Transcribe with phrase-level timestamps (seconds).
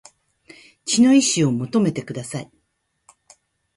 [0.85, 2.51] 血の遺志を求めてください